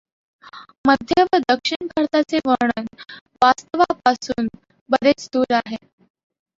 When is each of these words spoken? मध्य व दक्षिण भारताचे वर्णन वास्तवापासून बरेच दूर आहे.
मध्य 0.85 1.23
व 1.25 1.37
दक्षिण 1.43 1.87
भारताचे 1.87 2.39
वर्णन 2.45 2.85
वास्तवापासून 3.41 4.47
बरेच 4.89 5.29
दूर 5.33 5.53
आहे. 5.55 5.77